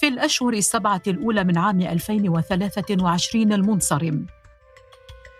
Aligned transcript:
في 0.00 0.08
الأشهر 0.08 0.52
السبعة 0.52 1.02
الأولى 1.06 1.44
من 1.44 1.58
عام 1.58 1.80
2023 1.80 3.52
المنصرم 3.52 4.26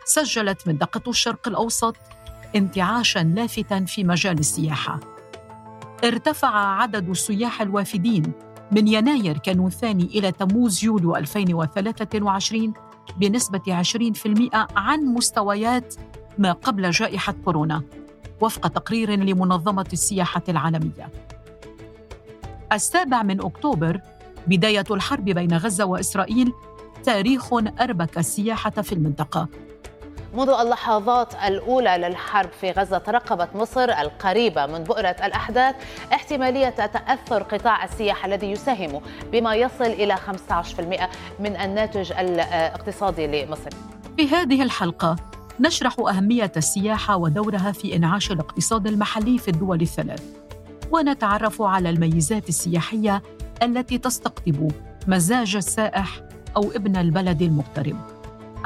سجلت 0.04 0.68
منطقة 0.68 1.10
الشرق 1.10 1.48
الأوسط 1.48 1.96
انتعاشا 2.56 3.18
لافتا 3.18 3.84
في 3.84 4.04
مجال 4.04 4.38
السياحة 4.38 5.00
ارتفع 6.04 6.56
عدد 6.82 7.08
السياح 7.08 7.62
الوافدين 7.62 8.32
من 8.72 8.88
يناير 8.88 9.38
كانون 9.38 9.66
الثاني 9.66 10.04
إلى 10.04 10.32
تموز 10.32 10.84
يوليو 10.84 11.16
2023 11.16 12.72
بنسبة 13.16 13.82
20% 13.82 14.54
عن 14.76 15.04
مستويات 15.04 15.94
ما 16.38 16.52
قبل 16.52 16.90
جائحة 16.90 17.34
كورونا 17.44 17.82
وفق 18.40 18.68
تقرير 18.68 19.10
لمنظمة 19.10 19.86
السياحة 19.92 20.42
العالمية. 20.48 21.10
السابع 22.72 23.22
من 23.22 23.40
أكتوبر 23.40 24.00
بداية 24.46 24.84
الحرب 24.90 25.24
بين 25.24 25.56
غزة 25.56 25.84
وإسرائيل 25.84 26.52
تاريخ 27.04 27.52
أربك 27.80 28.18
السياحة 28.18 28.70
في 28.70 28.92
المنطقة. 28.92 29.48
منذ 30.34 30.48
اللحظات 30.48 31.34
الأولى 31.34 31.96
للحرب 31.98 32.50
في 32.60 32.70
غزة 32.70 32.98
ترقبت 32.98 33.48
مصر 33.56 33.84
القريبة 33.84 34.66
من 34.66 34.78
بؤرة 34.78 35.16
الأحداث 35.24 35.74
احتمالية 36.12 36.68
تأثر 36.68 37.42
قطاع 37.42 37.84
السياحة 37.84 38.26
الذي 38.26 38.50
يساهم 38.50 39.00
بما 39.32 39.54
يصل 39.54 39.84
إلى 39.84 40.16
15% 40.16 41.08
من 41.40 41.56
الناتج 41.56 42.12
الاقتصادي 42.12 43.26
لمصر. 43.26 43.70
في 44.16 44.28
هذه 44.28 44.62
الحلقة 44.62 45.16
نشرح 45.60 45.96
أهمية 45.98 46.52
السياحة 46.56 47.16
ودورها 47.16 47.72
في 47.72 47.96
إنعاش 47.96 48.32
الاقتصاد 48.32 48.86
المحلي 48.86 49.38
في 49.38 49.48
الدول 49.48 49.80
الثلاث. 49.80 50.22
ونتعرف 50.90 51.62
على 51.62 51.90
الميزات 51.90 52.48
السياحية 52.48 53.22
التي 53.62 53.98
تستقطب 53.98 54.70
مزاج 55.08 55.56
السائح 55.56 56.22
أو 56.56 56.70
ابن 56.70 56.96
البلد 56.96 57.42
المغترب. 57.42 57.96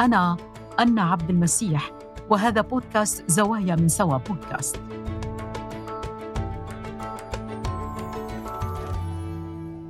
أنا 0.00 0.36
أنا 0.78 1.02
عبد 1.02 1.30
المسيح 1.30 1.90
وهذا 2.30 2.60
بودكاست 2.60 3.30
زوايا 3.30 3.76
من 3.76 3.88
سوا 3.88 4.16
بودكاست. 4.16 4.76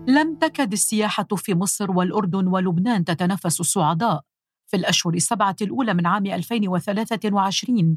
لم 0.09 0.35
تكد 0.41 0.73
السياحة 0.73 1.27
في 1.37 1.55
مصر 1.55 1.91
والأردن 1.91 2.47
ولبنان 2.47 3.05
تتنافس 3.05 3.61
الصعداء 3.61 4.23
في 4.67 4.77
الأشهر 4.77 5.15
السبعة 5.15 5.57
الأولى 5.63 5.95
من 5.95 6.07
عام 6.07 6.27
2023 6.27 7.97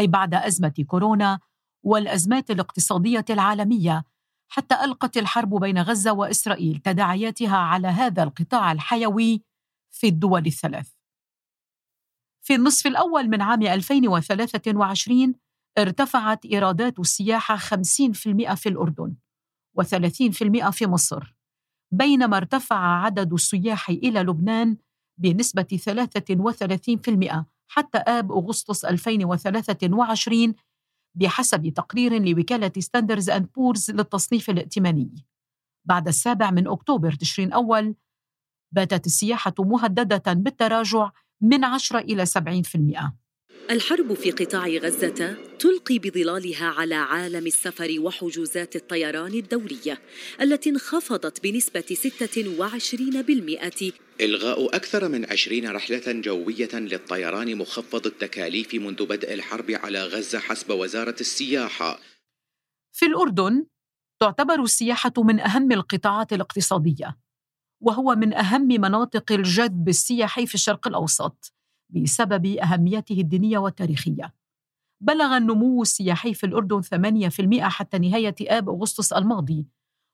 أي 0.00 0.06
بعد 0.06 0.34
أزمة 0.34 0.74
كورونا 0.86 1.38
والأزمات 1.82 2.50
الاقتصادية 2.50 3.24
العالمية 3.30 4.04
حتى 4.48 4.84
ألقت 4.84 5.16
الحرب 5.16 5.54
بين 5.54 5.78
غزة 5.78 6.12
وإسرائيل 6.12 6.78
تداعياتها 6.78 7.56
على 7.56 7.88
هذا 7.88 8.22
القطاع 8.22 8.72
الحيوي 8.72 9.42
في 9.90 10.06
الدول 10.06 10.46
الثلاث. 10.46 10.96
في 12.42 12.54
النصف 12.54 12.86
الأول 12.86 13.28
من 13.28 13.42
عام 13.42 13.62
2023 13.62 15.34
ارتفعت 15.78 16.44
إيرادات 16.44 16.98
السياحة 16.98 17.56
50% 17.56 18.54
في 18.54 18.68
الأردن 18.68 19.16
و30% 19.80 20.70
في 20.70 20.86
مصر 20.86 21.34
بينما 21.92 22.36
ارتفع 22.36 22.76
عدد 22.76 23.32
السياح 23.32 23.90
إلى 23.90 24.20
لبنان 24.20 24.76
بنسبة 25.18 25.66
33% 27.32 27.44
حتى 27.68 27.98
آب 27.98 28.32
أغسطس 28.32 28.84
2023 28.84 30.54
بحسب 31.16 31.68
تقرير 31.68 32.22
لوكالة 32.22 32.72
ستاندرد 32.78 33.30
أند 33.30 33.52
بورز 33.52 33.90
للتصنيف 33.90 34.50
الائتماني 34.50 35.24
بعد 35.84 36.08
السابع 36.08 36.50
من 36.50 36.68
أكتوبر 36.68 37.12
تشرين 37.12 37.52
أول 37.52 37.94
باتت 38.72 39.06
السياحة 39.06 39.54
مهددة 39.58 40.32
بالتراجع 40.32 41.10
من 41.40 41.64
10 41.64 41.98
إلى 41.98 42.26
70%. 42.26 43.25
الحرب 43.70 44.14
في 44.14 44.30
قطاع 44.30 44.68
غزة 44.68 45.36
تلقي 45.58 45.98
بظلالها 45.98 46.66
على 46.66 46.94
عالم 46.94 47.46
السفر 47.46 47.96
وحجوزات 47.98 48.76
الطيران 48.76 49.34
الدولية 49.34 49.98
التي 50.40 50.70
انخفضت 50.70 51.42
بنسبة 51.42 51.80
26% 51.80 53.92
إلغاء 54.20 54.76
أكثر 54.76 55.08
من 55.08 55.32
عشرين 55.32 55.70
رحلة 55.70 56.02
جوية 56.06 56.74
للطيران 56.74 57.56
مخفض 57.56 58.06
التكاليف 58.06 58.74
منذ 58.74 59.06
بدء 59.06 59.34
الحرب 59.34 59.70
على 59.70 60.04
غزة 60.04 60.38
حسب 60.38 60.70
وزارة 60.70 61.16
السياحة. 61.20 62.00
في 62.92 63.06
الأردن 63.06 63.66
تعتبر 64.20 64.62
السياحة 64.62 65.12
من 65.18 65.40
أهم 65.40 65.72
القطاعات 65.72 66.32
الاقتصادية 66.32 67.18
وهو 67.80 68.14
من 68.14 68.34
أهم 68.34 68.68
مناطق 68.68 69.32
الجذب 69.32 69.88
السياحي 69.88 70.46
في 70.46 70.54
الشرق 70.54 70.88
الأوسط. 70.88 71.55
بسبب 71.90 72.46
أهميته 72.46 73.20
الدينية 73.20 73.58
والتاريخية. 73.58 74.34
بلغ 75.00 75.36
النمو 75.36 75.82
السياحي 75.82 76.34
في 76.34 76.46
الأردن 76.46 76.82
8% 76.82 77.68
حتى 77.68 77.98
نهاية 77.98 78.34
آب 78.40 78.68
أغسطس 78.68 79.12
الماضي 79.12 79.66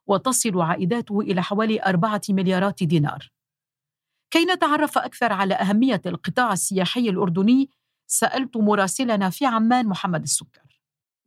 وتصل 0.07 0.61
عائداته 0.61 1.21
إلى 1.21 1.43
حوالي 1.43 1.83
أربعة 1.83 2.21
مليارات 2.29 2.83
دينار. 2.83 3.33
كي 4.31 4.45
نتعرف 4.45 4.99
أكثر 4.99 5.33
على 5.33 5.55
أهمية 5.55 6.03
القطاع 6.07 6.53
السياحي 6.53 7.09
الأردني 7.09 7.71
سألت 8.07 8.57
مراسلنا 8.57 9.31
في 9.31 9.47
عمان 9.47 9.87
محمد 9.87 10.23
السكر. 10.23 10.72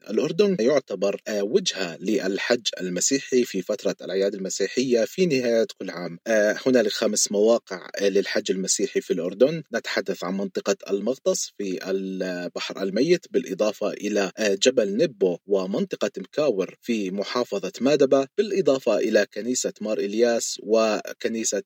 الأردن 0.09 0.57
يعتبر 0.59 1.21
آه، 1.27 1.43
وجهة 1.43 1.97
للحج 1.97 2.67
المسيحي 2.81 3.43
في 3.43 3.61
فترة 3.61 3.95
الأعياد 4.01 4.35
المسيحية 4.35 5.05
في 5.05 5.25
نهاية 5.25 5.67
كل 5.79 5.89
عام. 5.89 6.19
آه، 6.27 6.55
هنالك 6.65 6.91
خمس 6.91 7.31
مواقع 7.31 7.89
آه، 7.95 8.09
للحج 8.09 8.51
المسيحي 8.51 9.01
في 9.01 9.13
الأردن. 9.13 9.63
نتحدث 9.73 10.23
عن 10.23 10.37
منطقة 10.37 10.75
المغطس 10.89 11.51
في 11.57 11.89
البحر 11.89 12.83
الميت 12.83 13.25
بالإضافة 13.31 13.89
إلى 13.89 14.31
جبل 14.39 14.97
نبو 14.97 15.37
ومنطقة 15.47 16.11
مكاور 16.17 16.75
في 16.81 17.11
محافظة 17.11 17.71
مادبة 17.81 18.27
بالإضافة 18.37 18.97
إلى 18.97 19.25
كنيسة 19.33 19.73
مار 19.81 19.97
إلياس 19.97 20.59
وكنيسة 20.63 21.63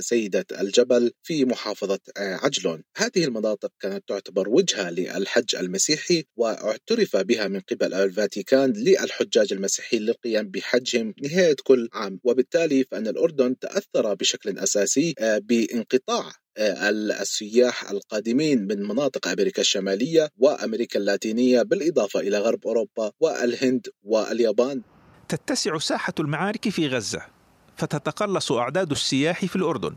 سيدة 0.00 0.46
الجبل 0.60 1.12
في 1.22 1.44
محافظة 1.44 1.98
عجلون. 2.18 2.82
هذه 2.96 3.24
المناطق 3.24 3.70
كانت 3.80 4.08
تعتبر 4.08 4.48
وجهة 4.48 4.90
للحج 4.90 5.56
المسيحي 5.56 6.24
واعترف 6.36 7.16
بها 7.16 7.48
من 7.48 7.60
قبل 7.60 7.73
قبل 7.74 7.94
الفاتيكان 7.94 8.72
للحجاج 8.72 9.52
المسيحيين 9.52 10.02
للقيام 10.02 10.48
بحجهم 10.48 11.14
نهاية 11.22 11.56
كل 11.64 11.88
عام 11.92 12.20
وبالتالي 12.24 12.84
فإن 12.84 13.06
الأردن 13.06 13.58
تأثر 13.58 14.14
بشكل 14.14 14.58
أساسي 14.58 15.14
آه، 15.18 15.38
بانقطاع 15.38 16.32
آه، 16.56 16.90
السياح 16.90 17.90
القادمين 17.90 18.66
من 18.66 18.82
مناطق 18.82 19.28
أمريكا 19.28 19.60
الشمالية 19.60 20.28
وأمريكا 20.38 20.98
اللاتينية 20.98 21.62
بالإضافة 21.62 22.20
إلى 22.20 22.38
غرب 22.38 22.66
أوروبا 22.66 23.12
والهند 23.20 23.86
واليابان. 24.02 24.82
تتسع 25.28 25.78
ساحة 25.78 26.14
المعارك 26.20 26.68
في 26.68 26.88
غزة 26.88 27.22
فتتقلص 27.76 28.52
أعداد 28.52 28.90
السياح 28.90 29.44
في 29.44 29.56
الأردن 29.56 29.96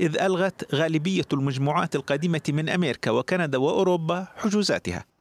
إذ 0.00 0.20
ألغت 0.20 0.74
غالبية 0.74 1.24
المجموعات 1.32 1.96
القادمة 1.96 2.42
من 2.48 2.68
أمريكا 2.68 3.10
وكندا 3.10 3.58
وأوروبا 3.58 4.26
حجوزاتها. 4.36 5.13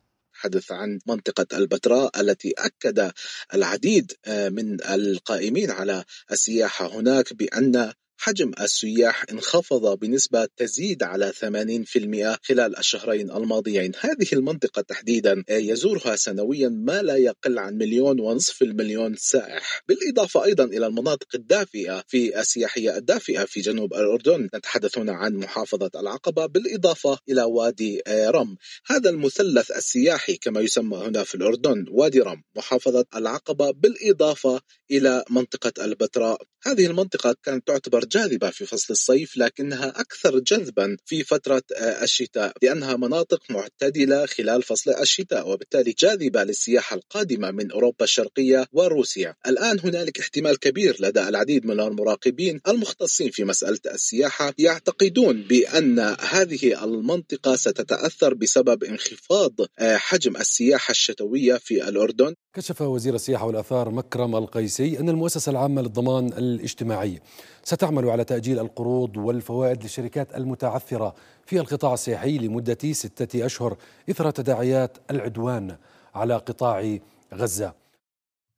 نتحدث 0.46 0.72
عن 0.72 1.00
منطقة 1.08 1.58
البتراء 1.58 2.22
التي 2.22 2.54
أكد 2.58 3.12
العديد 3.54 4.12
آه، 4.26 4.50
من 4.50 4.84
القائمين 4.84 5.72
على 5.72 6.04
السياحة 6.32 6.88
هناك 6.88 7.34
بأن 7.34 7.94
حجم 8.18 8.52
السياح 8.62 9.26
انخفض 9.32 10.00
بنسبة 10.00 10.48
تزيد 10.58 11.04
على 11.04 11.32
80% 11.32 12.38
خلال 12.44 12.78
الشهرين 12.78 13.32
الماضيين. 13.32 13.92
هذه 14.00 14.28
المنطقة 14.34 14.82
تحديدا 14.82 15.44
يزورها 15.50 16.16
سنويا 16.16 16.70
ما 16.70 17.02
لا 17.02 17.16
يقل 17.16 17.60
عن 17.60 17.78
مليون 17.78 18.20
ونصف 18.20 18.62
المليون 18.62 19.16
سائح. 19.18 19.82
بالإضافة 19.88 20.44
أيضا 20.44 20.64
إلى 20.64 20.88
المناطق 20.88 21.28
الدافئة 21.36 22.04
في 22.08 22.40
السياحية 22.40 22.98
الدافئة 22.98 23.46
في 23.46 23.62
جنوب 23.62 23.94
الأردن. 23.94 24.50
نتحدث 24.56 24.98
هنا 24.98 25.14
عن 25.14 25.36
محافظة 25.36 25.92
العقبة 25.96 26.46
بالإضافة 26.46 27.18
إلى 27.30 27.44
وادي 27.44 28.02
رم. 28.10 28.58
هذا 28.88 29.10
المثلث 29.10 29.72
السياحي 29.72 30.38
كما 30.38 30.62
يسمى 30.62 30.98
هنا 30.98 31.24
في 31.24 31.36
الأردن 31.36 31.86
وادي 31.92 32.20
رم 32.20 32.44
محافظة 32.56 33.06
العقبة. 33.16 33.72
بالإضافة 33.72 34.62
إلى 34.98 35.24
منطقة 35.30 35.86
البتراء. 35.86 36.42
هذه 36.66 36.86
المنطقة 36.86 37.36
كانت 37.44 37.68
تعتبر 37.68 38.06
جاذبة 38.06 38.50
في 38.50 38.66
فصل 38.66 38.94
الصيف 38.94 39.38
لكنها 39.38 39.90
أكثر 39.90 40.40
جذبا 40.40 40.98
في 41.06 41.24
فترة 41.24 41.64
آه، 41.78 42.04
الشتاء 42.04 42.54
لأنها 42.62 42.96
مناطق 42.96 43.44
معتدلة 43.50 44.26
خلال 44.26 44.64
فصل 44.64 44.92
الشتاء 44.92 45.50
وبالتالي 45.50 45.96
جاذبة 46.00 46.44
للسياحة 46.44 46.96
القادمة 46.96 47.52
من 47.52 47.72
أوروبا 47.72 48.04
الشرقية 48.04 48.66
وروسيا. 48.72 49.36
الآن 49.48 49.80
هنالك 49.80 50.20
احتمال 50.20 50.60
كبير 50.60 50.98
لدى 51.00 51.28
العديد 51.30 51.66
من 51.66 51.80
المراقبين 51.80 52.62
المختصين 52.68 53.32
في 53.32 53.44
مسألة 53.44 53.80
السياحة 53.94 54.54
يعتقدون 54.58 55.42
بأن 55.42 56.00
هذه 56.20 56.84
المنطقة 56.84 57.56
ستتأثر 57.56 58.34
بسبب 58.34 58.84
انخفاض 58.84 59.54
آه، 59.80 59.98
حجم 59.98 60.38
السياحة 60.38 60.92
الشتوية 60.92 61.54
في 61.56 61.88
الأردن. 61.90 62.36
كشف 62.54 62.82
وزير 62.82 63.16
السياحة 63.16 63.46
والآثار 63.46 63.90
مكرم 63.90 64.36
القيسي 64.36 65.00
أن 65.00 65.10
المؤسسة 65.10 65.50
العامة 65.50 65.82
للضمان 65.82 66.28
الاجتماعي 66.28 67.20
ستعمل 67.64 68.10
على 68.10 68.24
تأجيل 68.24 68.60
القروض 68.60 69.18
والفوائد 69.18 69.84
للشركات 69.84 70.36
المتعثرة 70.36 71.16
في 71.46 71.60
القطاع 71.60 71.94
السياحي 71.94 72.38
لمدة 72.38 72.78
ستة 72.92 73.46
أشهر 73.46 73.78
إثر 74.10 74.32
تداعيات 74.32 74.98
العدوان 75.12 75.78
على 76.16 76.38
قطاع 76.38 76.98
غزة. 77.34 77.74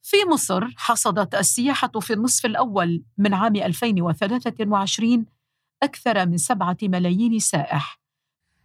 في 0.02 0.16
مصر 0.32 0.64
حصدت 0.76 1.34
السياحة 1.34 2.00
في 2.00 2.12
النصف 2.12 2.46
الأول 2.46 3.04
من 3.18 3.34
عام 3.34 3.56
2023 3.56 5.26
أكثر 5.82 6.26
من 6.26 6.36
سبعة 6.36 6.76
ملايين 6.82 7.38
سائح. 7.38 8.05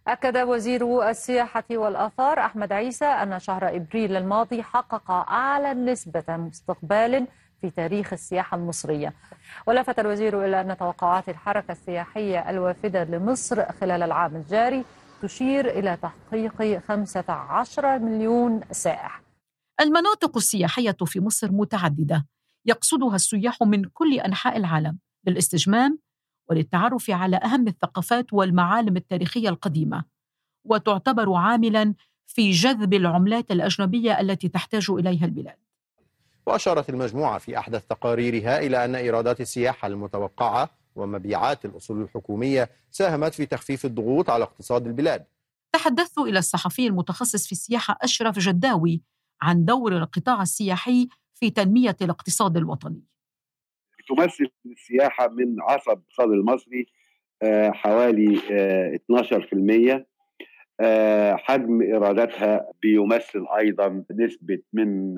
أكد 0.08 0.36
وزير 0.36 1.08
السياحة 1.10 1.64
والآثار 1.70 2.38
أحمد 2.38 2.72
عيسى 2.72 3.04
أن 3.04 3.38
شهر 3.38 3.76
إبريل 3.76 4.16
الماضي 4.16 4.62
حقق 4.62 5.10
أعلى 5.10 5.74
نسبة 5.74 6.24
استقبال 6.28 7.26
في 7.60 7.70
تاريخ 7.70 8.12
السياحة 8.12 8.56
المصرية. 8.56 9.14
ولفت 9.66 9.98
الوزير 9.98 10.44
إلى 10.44 10.60
أن 10.60 10.76
توقعات 10.76 11.28
الحركة 11.28 11.72
السياحية 11.72 12.50
الوافدة 12.50 13.04
لمصر 13.04 13.72
خلال 13.72 14.02
العام 14.02 14.36
الجاري 14.36 14.84
تشير 15.22 15.78
إلى 15.78 15.96
تحقيق 16.02 16.78
15 16.88 17.98
مليون 17.98 18.60
سائح. 18.70 19.22
المناطق 19.80 20.36
السياحية 20.36 20.96
في 21.04 21.20
مصر 21.20 21.52
متعددة 21.52 22.26
يقصدها 22.66 23.14
السياح 23.14 23.62
من 23.62 23.84
كل 23.84 24.20
أنحاء 24.20 24.56
العالم 24.56 24.98
للاستجمام 25.26 25.98
وللتعرف 26.50 27.10
على 27.10 27.36
أهم 27.36 27.68
الثقافات 27.68 28.32
والمعالم 28.32 28.96
التاريخية 28.96 29.48
القديمة 29.48 30.04
وتعتبر 30.64 31.32
عاملاً 31.32 31.94
في 32.26 32.50
جذب 32.50 32.94
العملات 32.94 33.50
الأجنبية 33.50 34.20
التي 34.20 34.48
تحتاج 34.48 34.90
إليها 34.90 35.24
البلاد. 35.24 35.56
وأشارت 36.46 36.90
المجموعة 36.90 37.38
في 37.38 37.58
أحدث 37.58 37.86
تقاريرها 37.86 38.58
إلى 38.58 38.84
أن 38.84 38.94
إيرادات 38.94 39.40
السياحة 39.40 39.88
المتوقعة 39.88 40.70
ومبيعات 40.96 41.64
الأصول 41.64 42.02
الحكومية 42.02 42.70
ساهمت 42.90 43.34
في 43.34 43.46
تخفيف 43.46 43.84
الضغوط 43.84 44.30
على 44.30 44.44
اقتصاد 44.44 44.86
البلاد. 44.86 45.24
تحدثت 45.72 46.18
إلى 46.18 46.38
الصحفي 46.38 46.86
المتخصص 46.86 47.46
في 47.46 47.52
السياحة 47.52 47.98
أشرف 48.02 48.38
جداوي 48.38 49.02
عن 49.42 49.64
دور 49.64 49.96
القطاع 49.96 50.42
السياحي 50.42 51.08
في 51.34 51.50
تنمية 51.50 51.96
الاقتصاد 52.02 52.56
الوطني. 52.56 53.02
تمثل 54.08 54.50
السياحة 54.66 55.28
من 55.28 55.56
عصب 55.60 55.92
الاقتصاد 55.92 56.30
المصري 56.30 56.86
آه، 57.42 57.70
حوالي 57.70 58.38
12% 58.94 60.06
آه، 60.80 61.36
حجم 61.36 61.82
إيراداتها 61.82 62.66
بيمثل 62.82 63.46
أيضا 63.58 64.04
نسبه 64.12 64.58
من 64.72 65.16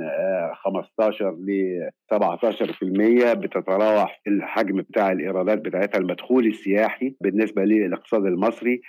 15 0.55 1.31
ل 1.31 1.81
17% 2.11 3.33
بتتراوح 3.33 4.21
الحجم 4.27 4.77
بتاع 4.77 5.13
الإيرادات 5.13 5.59
بتاعتها 5.59 5.99
المدخول 5.99 6.47
السياحي 6.47 7.15
بالنسبة 7.21 7.65
للاقتصاد 7.65 8.27
المصري. 8.27 8.81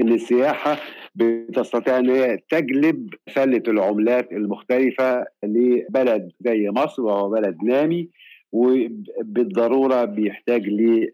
إن 0.00 0.08
السياحة 0.08 0.76
بتستطيع 1.14 1.98
إن 1.98 2.10
هي 2.10 2.38
تجلب 2.50 3.14
سلة 3.28 3.62
العملات 3.68 4.32
المختلفة 4.32 5.24
لبلد 5.44 6.32
زي 6.40 6.70
مصر 6.70 7.02
وهو 7.02 7.30
بلد 7.30 7.56
نامي. 7.64 8.08
وبالضرورة 8.52 10.04
بيحتاج 10.04 10.68
لهذه 10.68 11.10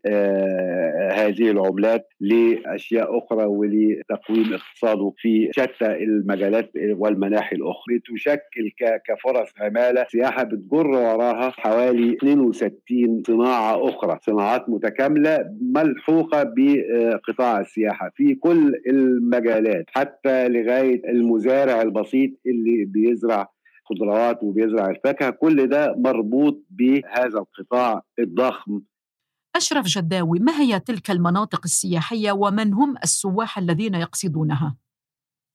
آه، 1.48 1.50
العملات 1.50 2.08
لأشياء 2.20 3.18
أخرى 3.18 3.44
ولتقويم 3.44 4.54
اقتصاده 4.54 5.12
في 5.16 5.48
شتى 5.52 5.86
المجالات 5.86 6.70
والمناحي 6.90 7.56
الأخرى. 7.56 7.98
تشكل 8.14 8.70
كفرص 9.08 9.52
عمالة. 9.60 10.06
سياحه 10.08 10.42
بتجر 10.42 10.86
وراها 10.86 11.50
حوالي 11.50 12.16
62 12.16 13.22
صناعة 13.26 13.88
أخرى 13.88 14.18
صناعات 14.22 14.68
متكاملة 14.68 15.38
ملحوقة 15.60 16.52
بقطاع 16.56 17.60
السياحة 17.60 18.10
في 18.14 18.34
كل 18.34 18.74
المجالات 18.88 19.84
حتى 19.88 20.48
لغاية 20.48 21.10
المزارع 21.10 21.82
البسيط 21.82 22.30
اللي 22.46 22.84
بيزرع 22.84 23.48
خضروات 23.88 24.42
وبيزرع 24.42 24.90
الفاكهة 24.90 25.30
كل 25.30 25.66
ده 25.66 25.94
مربوط 25.96 26.64
بهذا 26.70 27.38
القطاع 27.38 28.02
الضخم 28.18 28.80
أشرف 29.56 29.86
جداوي 29.86 30.38
ما 30.38 30.60
هي 30.60 30.80
تلك 30.80 31.10
المناطق 31.10 31.60
السياحية 31.64 32.32
ومن 32.32 32.74
هم 32.74 32.94
السواح 33.04 33.58
الذين 33.58 33.94
يقصدونها؟ 33.94 34.76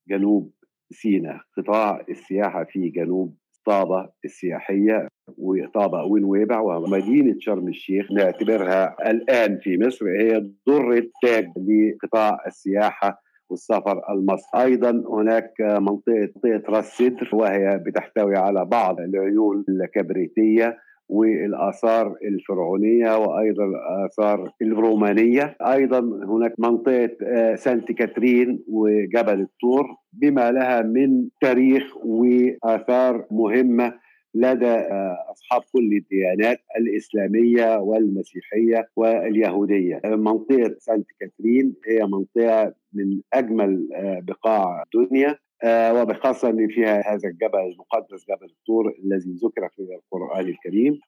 جنوب 0.10 0.54
سيناء 0.92 1.42
قطاع 1.58 2.06
السياحة 2.10 2.64
في 2.64 2.90
جنوب 2.90 3.38
طابة 3.66 4.10
السياحية 4.26 5.08
وطابة 5.38 6.04
ونويبع 6.04 6.60
ومدينة 6.60 7.36
شرم 7.40 7.68
الشيخ 7.68 8.12
نعتبرها 8.12 8.96
الآن 9.12 9.60
في 9.64 9.78
مصر 9.78 10.06
هي 10.06 10.52
ضرة 10.70 11.04
تاج 11.22 11.46
لقطاع 11.58 12.38
السياحة 12.48 13.23
والسفر 13.54 14.02
المصري 14.10 14.62
أيضا 14.64 15.04
هناك 15.10 15.54
منطقة 15.62 16.30
منطقة 16.46 16.64
راس 16.70 16.98
سدر 16.98 17.30
وهي 17.34 17.82
بتحتوي 17.86 18.36
على 18.36 18.66
بعض 18.66 19.00
العيون 19.00 19.66
الكبريتية 19.70 20.78
والآثار 21.10 22.16
الفرعونية 22.24 23.18
وأيضا 23.18 23.64
الآثار 23.66 24.52
الرومانية. 24.62 25.58
أيضا 25.62 26.00
هناك 26.00 26.54
منطقة 26.60 27.10
آه، 27.24 27.56
سانت 27.56 27.92
كاترين 27.92 28.64
وجبل 28.68 29.42
الطور. 29.42 29.86
بما 30.14 30.52
لها 30.52 30.82
من 30.82 31.28
تاريخ 31.42 31.84
وآثار 32.06 33.26
مهمة 33.32 33.94
لدى 34.36 34.66
آه، 34.66 35.26
أصحاب 35.32 35.62
كل 35.74 35.94
الديانات 35.94 36.60
الإسلامية 36.78 37.78
والمسيحية 37.78 38.90
واليهودية. 38.96 40.02
منطقة 40.06 40.76
سانت 40.80 41.08
كاترين 41.20 41.76
هي 41.88 42.06
منطقة 42.06 42.74
من 42.94 43.22
أجمل 43.34 43.90
آه، 43.96 44.20
بقاع 44.24 44.84
الدنيا 44.84 45.40
آه، 45.64 46.02
وبخاصة 46.02 46.50
إن 46.50 46.68
فيها 46.68 47.14
هذا 47.14 47.30
الجبل 47.30 47.60
المقدس 47.60 48.26
جبل 48.30 48.46
الطور 48.46 48.94
الذي 49.04 49.32
ذكر 49.32 49.70
في 49.76 49.82
القرآن 49.82 50.48
الكريم. 50.48 51.00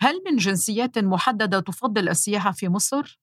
هل 0.00 0.14
من 0.30 0.36
جنسيات 0.36 0.98
محددة 0.98 1.60
تفضل 1.60 2.08
السياحة 2.08 2.52
في 2.52 2.68
مصر؟ 2.68 3.20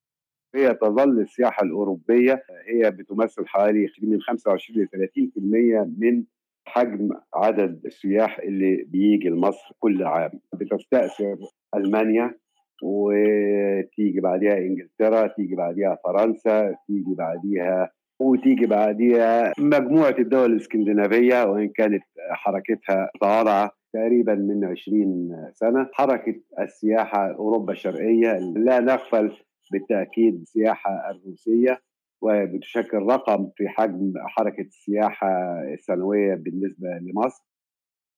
هي 0.56 0.74
تظل 0.74 1.20
السياحة 1.20 1.64
الأوروبية 1.64 2.44
هي 2.68 2.92
بتمثل 2.92 3.48
حوالي 3.48 3.88
من 4.02 4.22
25 4.22 4.84
ل 4.84 4.88
30% 4.88 5.96
من 5.98 6.24
حجم 6.66 7.10
عدد 7.36 7.86
السياح 7.86 8.40
اللي 8.40 8.84
بيجي 8.88 9.30
لمصر 9.30 9.74
كل 9.80 10.04
عام. 10.04 10.32
بتستأثر 10.54 11.38
ألمانيا 11.76 12.36
وتيجي 12.84 14.20
بعديها 14.20 14.58
إنجلترا 14.58 15.28
تيجي 15.28 15.56
بعديها 15.56 15.98
فرنسا 16.04 16.76
تيجي 16.88 17.16
بعديها 17.18 17.92
وتيجي 18.20 18.66
بعديها 18.66 19.54
مجموعة 19.60 20.16
الدول 20.20 20.52
الإسكندنافية 20.52 21.44
وإن 21.44 21.70
كانت 21.70 22.04
حركتها 22.32 23.10
متواضعة 23.16 23.72
تقريبا 23.94 24.36
من 24.36 24.66
20 24.66 25.50
سنة. 25.54 25.90
حركة 25.94 26.36
السياحة 26.60 27.32
أوروبا 27.32 27.74
الشرقية 27.74 28.40
لا 28.56 28.80
نغفل 28.80 29.32
بالتأكيد 29.72 30.42
السياحة 30.42 31.12
الروسية. 31.12 31.82
وبتشكل 32.24 32.98
رقم 32.98 33.50
في 33.56 33.68
حجم 33.68 34.14
حركة 34.28 34.62
السياحة 34.62 35.28
السنوية 35.74 36.36
بالنسبة 36.36 36.88
لمصر. 37.02 37.44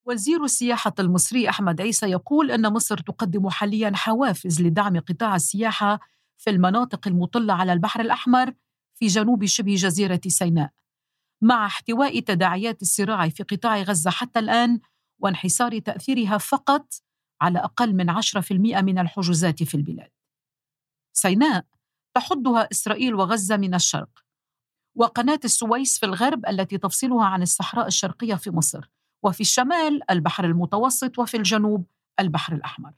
وزير 0.08 0.44
السياحة 0.44 0.94
المصري 1.00 1.50
أحمد 1.50 1.82
عيسى 1.82 2.06
يقول 2.06 2.52
أن 2.52 2.74
مصر 2.74 2.98
تقدم 2.98 3.50
حاليا 3.50 3.92
حوافز 3.96 4.62
لدعم 4.62 5.00
قطاع 5.00 5.36
السياحة 5.36 6.00
في 6.38 6.50
المناطق 6.50 7.08
المطلة 7.08 7.54
على 7.54 7.74
البحر 7.74 8.02
الأحمر 8.02 8.54
في 8.94 9.08
جنوب 9.08 9.46
شبه 9.46 9.76
جزيرة 9.76 10.22
سيناء 10.28 10.70
مع 11.42 11.66
احتواء 11.66 12.20
تداعيات 12.20 12.82
الصراع 12.82 13.30
في 13.30 13.44
قطاع 13.44 13.82
غزة 13.82 14.12
حتى 14.12 14.40
الآن 14.40 14.80
وانحسار 15.20 15.80
تأثيرها 15.80 16.38
فقط 16.38 16.94
على 17.42 17.60
أقل 17.60 17.96
من 17.96 18.12
10% 18.12 18.52
من 18.82 19.00
الحجوزات 19.00 19.64
في 19.64 19.76
البلاد. 19.76 20.10
سيناء 21.14 21.66
تحدها 22.16 22.68
إسرائيل 22.72 23.16
وغزة 23.16 23.58
من 23.58 23.74
الشرق 23.74 24.10
وقناة 24.96 25.40
السويس 25.46 26.00
في 26.00 26.06
الغرب 26.06 26.46
التي 26.46 26.78
تفصلها 26.78 27.26
عن 27.26 27.42
الصحراء 27.42 27.88
الشرقية 27.88 28.36
في 28.36 28.52
مصر 28.52 28.90
وفي 29.24 29.42
الشمال 29.42 30.12
البحر 30.12 30.46
المتوسط 30.46 31.20
وفي 31.20 31.38
الجنوب 31.38 31.86
البحر 32.20 32.54
الأحمر. 32.54 32.92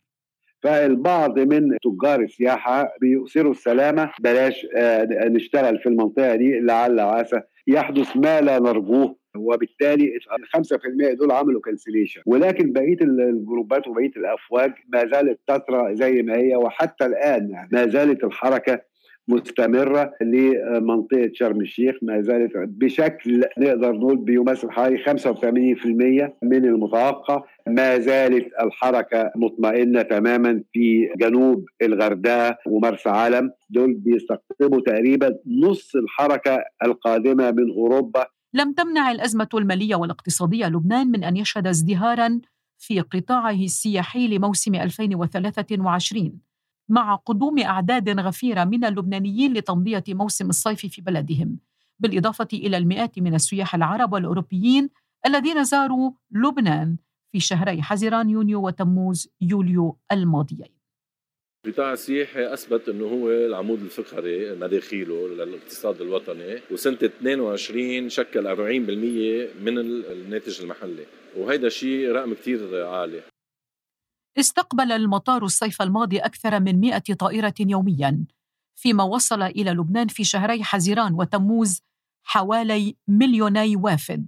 فالبعض 0.64 1.40
من 1.40 1.78
تجار 1.84 2.22
السياحة 2.22 2.94
بيؤثروا 3.02 3.52
السلامة. 3.52 4.12
بلاش 4.20 4.68
آه، 4.76 5.08
نشتغل 5.12 5.80
في 5.80 5.90
المنطقة 5.90 6.36
دي 6.36 6.60
لعل 6.60 7.02
وعسى 7.02 7.42
يحدث 7.68 8.18
ما 8.18 8.42
لا 8.42 8.60
نرجوه 8.60 9.16
وبالتالي 9.38 10.16
ال 10.16 10.48
5% 10.48 11.14
دول 11.14 11.32
عملوا 11.32 11.62
كانسليشن 11.62 12.22
ولكن 12.26 12.74
بقية 12.74 12.98
الجروبات 13.02 13.88
وبقية 13.88 14.12
الأفواج 14.18 14.74
ما 14.88 15.06
زالت 15.06 15.40
تترى 15.48 15.96
زي 15.96 16.22
ما 16.22 16.38
هي 16.38 16.56
وحتى 16.56 17.06
الآن 17.06 17.68
ما 17.72 17.88
زالت 17.88 18.24
الحركة 18.24 18.82
مستمرة 19.28 20.14
لمنطقة 20.22 21.32
شرم 21.34 21.62
الشيخ. 21.62 21.96
ما 22.02 22.22
زالت 22.22 22.52
بشكل 22.56 23.44
نقدر 23.58 23.92
نقول 23.92 24.18
بيمثل 24.18 24.72
حوالي 24.72 24.98
85% 24.98 26.36
من 26.44 26.66
المتوقع. 26.66 27.44
ما 27.68 28.00
زالت 28.00 28.48
الحركة 28.64 29.32
مطمئنة 29.36 30.02
تماما 30.02 30.64
في 30.74 31.10
جنوب 31.18 31.66
الغردقة 31.82 32.58
ومرسى 32.68 33.10
علم. 33.10 33.52
دول 33.70 33.94
بيستقطبوا 33.94 34.82
تقريبا 34.86 35.38
نص 35.64 35.96
الحركة 35.96 36.64
القادمة 36.84 37.52
من 37.52 37.72
أوروبا. 37.72 38.26
لم 38.54 38.74
تمنع 38.74 39.12
الأزمة 39.12 39.50
المالية 39.54 39.96
والاقتصادية 39.96 40.66
لبنان 40.68 41.08
من 41.08 41.24
أن 41.24 41.38
يشهد 41.38 41.68
ازدهارا 41.68 42.42
في 42.78 43.00
قطاعه 43.00 43.64
السياحي 43.64 44.28
لموسم 44.28 44.76
2023 44.76 46.47
مع 46.90 47.16
قدوم 47.16 47.60
أعداد 47.60 48.20
غفيرة 48.20 48.64
من 48.64 48.86
اللبنانيين 48.86 49.54
لتمضية 49.54 50.04
موسم 50.10 50.50
الصيف 50.50 50.86
في 50.86 51.02
بلدهم 51.02 51.60
بالإضافة 52.00 52.48
إلى 52.54 52.78
المئات 52.78 53.20
من 53.20 53.36
السياح 53.36 53.76
العرب 53.76 54.14
والأوروبيين 54.14 54.90
الذين 55.26 55.64
زاروا 55.64 56.12
لبنان 56.32 56.98
في 57.32 57.40
شهري 57.40 57.82
حزيران 57.82 58.30
يونيو 58.30 58.68
وتموز 58.68 59.30
يوليو 59.42 59.98
الماضيين. 60.12 60.78
القطاع 61.66 61.94
السياحي 61.94 62.54
أثبت 62.54 62.90
إنه 62.90 63.06
هو 63.06 63.30
العمود 63.30 63.82
الفقري 63.82 64.56
مداخيله 64.56 65.28
للاقتصاد 65.28 66.02
الوطني 66.02 66.60
وسنة 66.72 66.98
22 67.04 68.10
شكل 68.10 68.48
40% 68.56 68.60
من 69.62 69.78
الناتج 69.78 70.62
المحلي 70.62 71.06
وهيدا 71.38 71.70
شيء 71.70 72.12
رقم 72.12 72.34
كثير 72.34 72.86
عالي 72.86 73.22
استقبل 74.40 74.92
المطار 74.92 75.44
الصيف 75.44 75.82
الماضي 75.82 76.20
أكثر 76.20 76.60
من 76.60 76.80
100 76.80 76.98
طائرة 77.20 77.54
يومياً 77.60 78.26
فيما 78.76 79.04
وصل 79.04 79.42
إلى 79.42 79.72
لبنان 79.72 80.08
في 80.08 80.24
شهري 80.24 80.64
حزيران 80.64 81.14
وتموز 81.14 81.82
حوالي 82.24 82.98
مليوني 83.08 83.76
وافد 83.76 84.28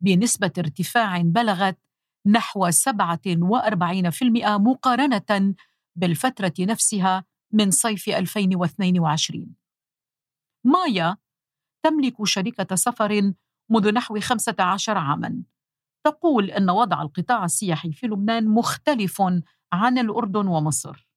بنسبة 0.00 0.52
ارتفاع 0.58 1.20
بلغت 1.22 1.78
نحو 2.26 2.70
47% 2.70 4.58
مقارنة 4.58 5.54
بالفترة 5.96 6.54
نفسها 6.60 7.24
من 7.52 7.70
صيف 7.70 8.08
2022 8.08 9.54
مايا 10.64 11.16
تملك 11.82 12.24
شركة 12.24 12.76
سفر 12.76 13.32
منذ 13.70 13.92
نحو 13.92 14.20
15 14.20 14.98
عاماً. 14.98 15.42
تقول 16.04 16.50
أن 16.50 16.70
وضع 16.70 17.02
القطاع 17.02 17.44
السياحي 17.44 17.92
في 17.92 18.06
لبنان 18.06 18.48
مختلف 18.48 19.22
عن 19.72 19.98
الأردن 19.98 20.46
ومصر. 20.46 21.09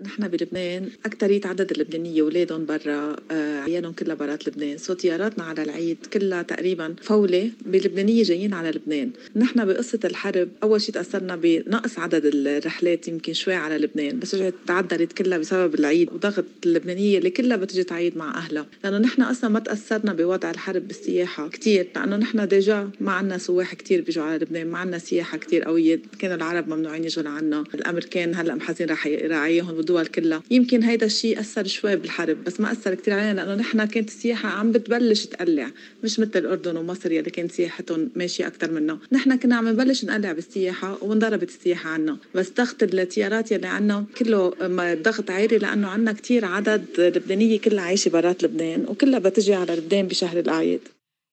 نحن 0.00 0.28
بلبنان 0.28 0.88
أكثرية 1.06 1.40
عدد 1.44 1.70
اللبنانية 1.70 2.22
أولادهم 2.22 2.66
برا 2.66 3.16
آه، 3.30 3.60
عيالهم 3.60 3.92
كلها 3.92 4.14
برات 4.14 4.48
لبنان. 4.48 4.78
سو 4.78 4.92
طياراتنا 4.94 5.44
على 5.44 5.62
العيد 5.62 5.96
كلها 6.12 6.42
تقريبا 6.42 6.94
فولة 7.02 7.50
بلبنانية 7.66 8.22
جايين 8.22 8.54
على 8.54 8.70
لبنان. 8.70 9.10
نحن 9.36 9.64
بقصة 9.64 9.98
الحرب 10.04 10.48
أول 10.62 10.80
شيء 10.80 10.94
تأثرنا 10.94 11.36
بنقص 11.36 11.98
عدد 11.98 12.22
الرحلات 12.34 13.08
يمكن 13.08 13.32
شوي 13.32 13.54
على 13.54 13.78
لبنان. 13.78 14.18
بس 14.18 14.34
رجعت 14.34 14.54
تعدلت 14.66 15.12
كلها 15.12 15.38
بسبب 15.38 15.74
العيد 15.74 16.12
وضغط 16.12 16.44
اللبنانية 16.66 17.18
اللي 17.18 17.30
كلها 17.30 17.56
بتجي 17.56 17.84
تعيد 17.84 18.16
مع 18.16 18.38
أهلها. 18.38 18.66
لأنه 18.84 18.98
نحن 18.98 19.22
أصلا 19.22 19.50
ما 19.50 19.60
تأثرنا 19.60 20.12
بوضع 20.12 20.50
الحرب 20.50 20.88
بالسياحة 20.88 21.48
كتير 21.48 21.88
لأنه 21.96 22.16
نحن 22.16 22.48
ديجا 22.48 22.90
ما 23.00 23.12
عنا 23.12 23.38
سواح 23.38 23.74
كتير 23.74 24.00
بيجوا 24.00 24.24
على 24.24 24.44
لبنان 24.44 24.66
ما 24.66 24.78
عنا 24.78 24.98
سياحة 24.98 25.38
كتير 25.38 25.64
قوية. 25.64 26.00
كانوا 26.18 26.36
العرب 26.36 26.68
ممنوعين 26.68 27.04
يجوا 27.04 27.22
لعنا. 27.22 27.64
الأمريكان 27.74 28.34
هلأ 28.34 28.54
محازين 28.54 28.88
راح 28.88 29.06
يراعيهم 29.06 29.81
بالدول 29.82 30.06
كلها. 30.06 30.42
يمكن 30.50 30.82
هيدا 30.82 31.06
الشيء 31.06 31.40
أثر 31.40 31.66
شوي 31.66 31.96
بالحرب 31.96 32.44
بس 32.44 32.60
ما 32.60 32.72
أثر 32.72 32.94
كثير 32.94 33.14
علينا 33.14 33.32
لأنه 33.40 33.54
نحن 33.54 33.84
كانت 33.84 34.08
السياحة 34.08 34.48
عم 34.48 34.72
بتبلش 34.72 35.26
تقلع 35.26 35.70
مش 36.04 36.20
مثل 36.20 36.30
الأردن 36.36 36.76
ومصر 36.76 37.12
يلي 37.12 37.30
كانت 37.30 37.52
سياحتهم 37.52 38.10
ماشية 38.16 38.46
أكثر 38.46 38.70
منا 38.70 38.98
نحن 39.12 39.36
كنا 39.36 39.56
عم 39.56 39.68
نبلش 39.68 40.04
نقلع 40.04 40.32
بالسياحة 40.32 40.98
وانضربت 41.00 41.48
السياحة 41.48 41.90
عنا 41.90 42.16
بس 42.34 42.52
ضغط 42.52 42.82
التيارات 42.82 43.52
يلي 43.52 43.66
عنا 43.66 44.04
كله 44.18 44.54
ضغط 45.02 45.30
عالي 45.30 45.58
لأنه 45.58 45.88
عنا 45.88 46.12
كثير 46.12 46.44
عدد 46.44 46.84
لبنانية 46.98 47.60
كلها 47.60 47.84
عايشة 47.84 48.08
برات 48.08 48.42
لبنان 48.42 48.84
وكلها 48.88 49.18
بتجي 49.18 49.54
على 49.54 49.76
لبنان 49.76 50.06
بشهر 50.06 50.38
الأعياد. 50.38 50.80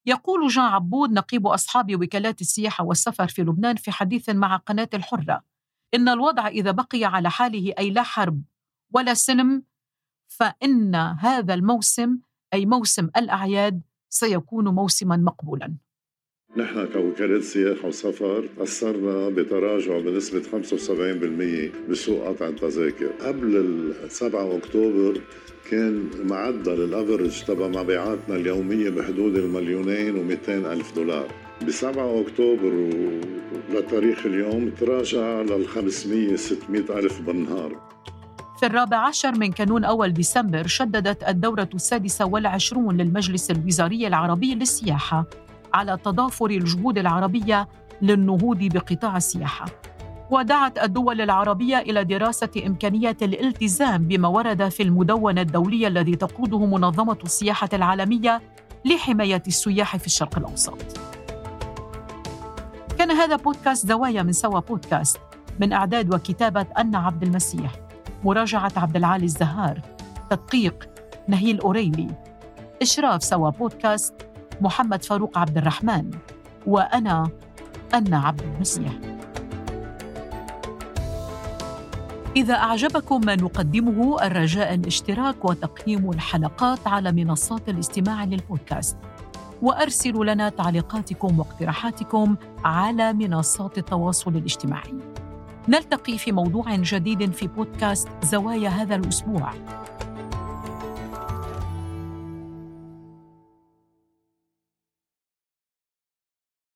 يقول 0.06 0.48
جان 0.48 0.64
عبود 0.64 1.12
نقيب 1.12 1.48
أصحاب 1.48 2.04
وكالات 2.04 2.42
السياحة 2.42 2.84
والسفر 2.84 3.28
في 3.28 3.42
لبنان 3.42 3.76
في 3.76 3.92
حديث 3.92 4.30
مع 4.30 4.56
قناة 4.58 4.90
الحرة. 4.94 5.44
إن 5.94 6.10
الوضع 6.10 6.48
إذا 6.48 6.72
بقي 6.72 7.06
على 7.06 7.30
حاله 7.30 7.74
أي 7.80 7.90
لا 7.90 8.04
حرب 8.04 8.42
ولا 8.94 9.14
سينم 9.14 9.64
فإن 10.28 10.96
هذا 10.96 11.54
الموسم 11.54 12.20
أي 12.54 12.66
موسم 12.66 13.10
الأعياد 13.18 13.82
سيكون 14.10 14.68
موسما 14.68 15.18
مقبولا. 15.18 15.78
نحن 16.58 16.86
كوكالة 16.94 17.42
سياحة 17.42 17.88
وسفر 17.88 18.44
تأثرنا 18.58 19.30
بتراجع 19.30 20.00
بنسبة 20.00 20.42
75% 20.42 21.90
بسوق 21.90 22.28
قطع 22.28 22.48
التذاكر 22.48 23.08
قبل 23.22 23.58
ال 23.58 24.12
7 24.12 24.58
أكتوبر 24.58 25.22
كان 25.72 26.10
معدل 26.24 26.84
الافرج 26.84 27.44
تبع 27.44 27.68
مبيعاتنا 27.68 28.36
اليومية 28.36 28.90
بحدود 28.90 29.38
المليونين 29.38 30.14
و200 30.16 30.50
ألف 30.50 30.96
دولار. 30.96 31.28
ب 31.62 31.70
7 31.70 32.22
أكتوبر 32.22 32.90
لتاريخ 33.74 34.26
اليوم 34.26 34.70
تراجع 34.70 35.42
لل 35.42 35.68
500 35.68 36.36
600 36.36 37.00
ألف 37.00 37.22
بالنهار. 37.22 37.90
في 38.60 38.66
الرابع 38.66 38.98
عشر 38.98 39.32
من 39.32 39.52
كانون 39.52 39.84
أول 39.84 40.14
ديسمبر 40.14 40.68
شددت 40.68 41.24
الدورة 41.24 41.70
السادسة 41.74 42.26
والعشرون 42.26 42.98
للمجلس 42.98 43.52
الوزاري 43.52 44.08
العربي 44.08 44.56
للسياحة. 44.56 45.26
على 45.74 45.98
تضافر 45.98 46.46
الجهود 46.46 46.98
العربية 46.98 47.68
للنهوض 48.02 48.58
بقطاع 48.58 49.18
السياحة. 49.18 49.66
ودعت 50.32 50.84
الدول 50.84 51.22
العربية 51.22 51.80
إلى 51.80 52.04
دراسة 52.04 52.50
إمكانية 52.68 53.18
الالتزام 53.22 54.08
بما 54.08 54.28
ورد 54.28 54.70
في 54.70 54.84
المدونة 54.84 55.42
الدولية 55.42 55.88
الذي 55.88 56.16
تقوده 56.16 56.66
منظمة 56.66 57.18
السياحة 57.24 57.70
العالمية 57.74 58.42
لحماية 58.86 59.44
السياح 59.48 59.98
في 59.98 60.06
الشرق 60.06 60.38
الأوسط. 60.38 60.78
كان 62.98 63.12
هذا 63.12 63.36
بودكاست 63.36 63.88
زوايا 63.88 64.24
من 64.24 64.32
سوا 64.32 64.60
بودكاست 64.60 65.20
من 65.60 65.74
إعداد 65.74 66.14
وكتابة 66.16 66.66
أن 66.78 66.96
عبد 66.96 67.24
المسيح 67.24 67.72
مراجعة 68.24 68.72
عبد 68.78 68.96
العالي 68.96 69.26
الزهار 69.26 69.82
تدقيق 70.30 70.90
نهيل 71.28 71.60
أوريلي 71.60 72.08
إشراف 72.82 73.24
سوا 73.24 73.50
بودكاست 73.50 74.29
محمد 74.62 75.04
فاروق 75.04 75.38
عبد 75.38 75.58
الرحمن 75.58 76.12
وأنا 76.68 77.30
أنا 77.94 78.18
عبد 78.20 78.42
المسيح. 78.42 78.92
إذا 82.36 82.54
أعجبكم 82.54 83.22
ما 83.26 83.36
نقدمه 83.36 84.24
الرجاء 84.24 84.74
الاشتراك 84.74 85.46
وتقييم 85.46 86.10
الحلقات 86.10 86.88
على 86.88 87.12
منصات 87.12 87.70
الاستماع 87.70 88.24
للبودكاست. 88.24 88.98
وأرسلوا 89.62 90.26
لنا 90.26 90.50
تعليقاتكم 90.50 91.40
واقتراحاتكم 91.40 92.36
على 92.64 93.14
منصات 93.14 93.78
التواصل 93.78 94.32
الاجتماعي. 94.32 94.94
نلتقي 95.68 96.18
في 96.18 96.32
موضوع 96.32 96.76
جديد 96.76 97.32
في 97.32 97.48
بودكاست 97.48 98.08
زوايا 98.24 98.70
هذا 98.70 98.96
الأسبوع. 98.96 99.54